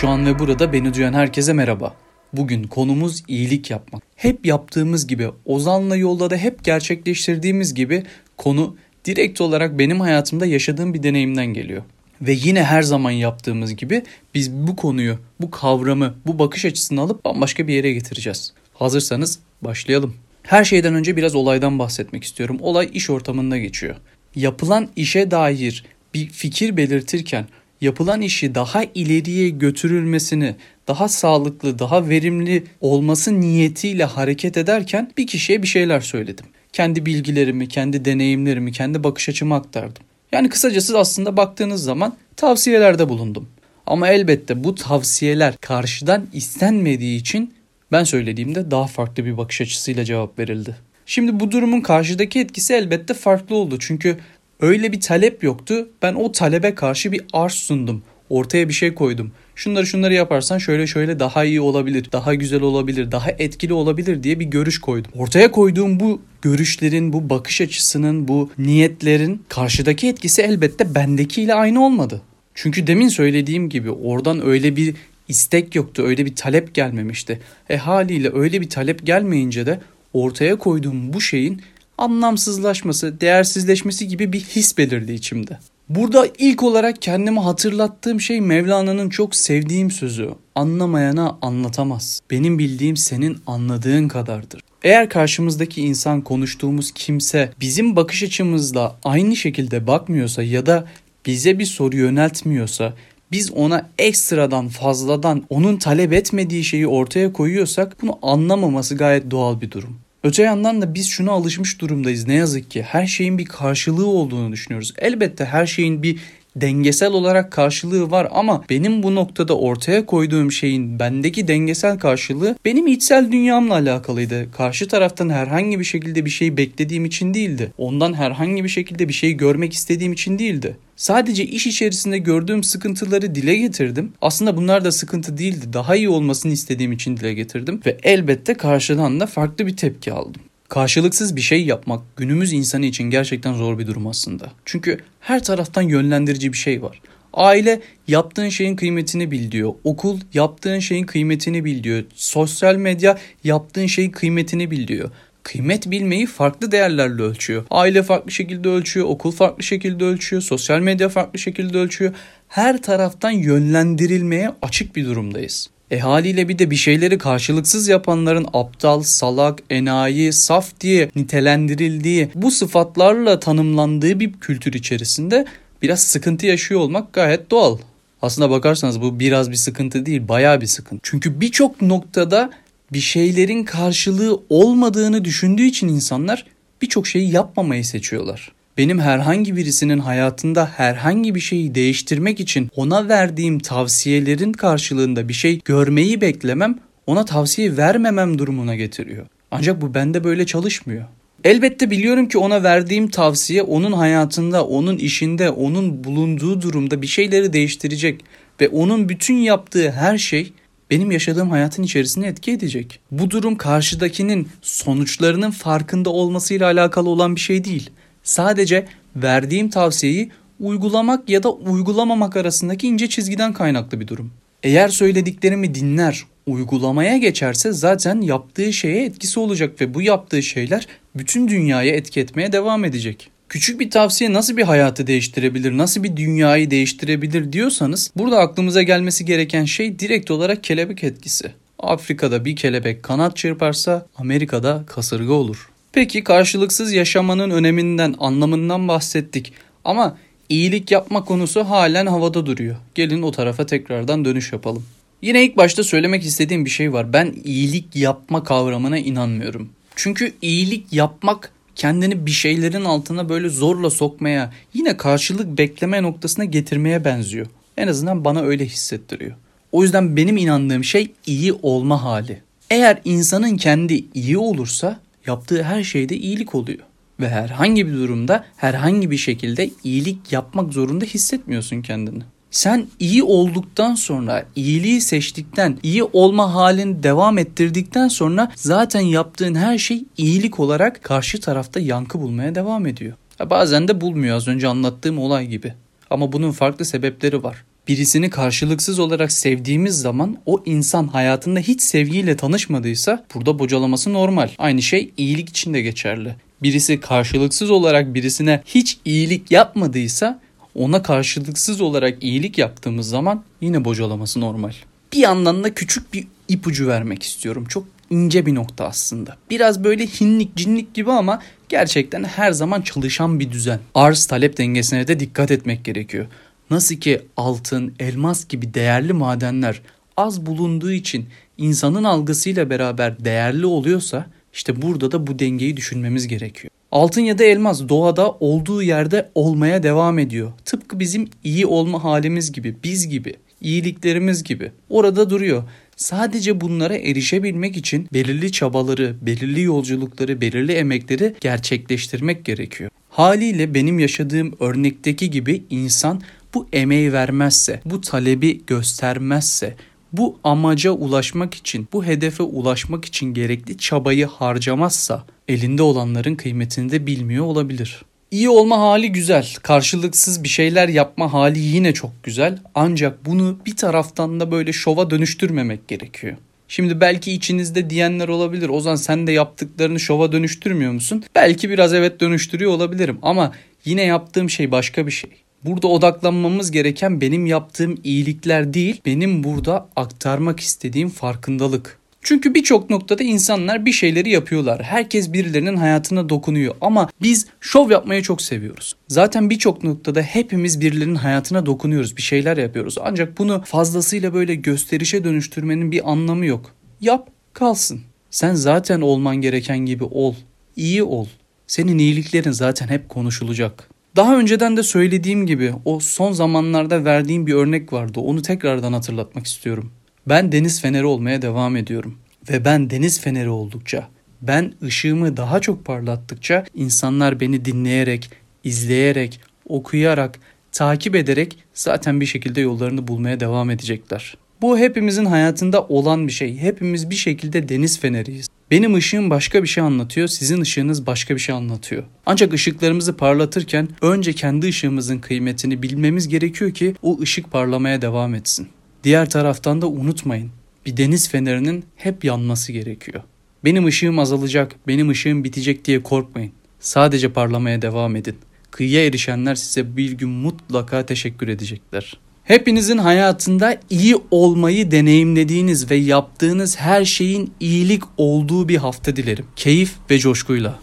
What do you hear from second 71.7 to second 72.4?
olmadı.